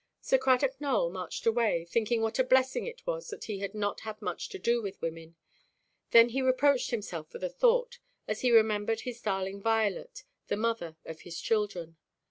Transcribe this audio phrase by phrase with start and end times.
[0.19, 3.99] Sir Cradock Nowell marched away, thinking what a blessing it was that he had not
[3.99, 5.35] had much to do with women.
[6.09, 10.97] Then he reproached himself for the thought, as he remembered his darling Violet, the mother
[11.05, 11.97] of his children.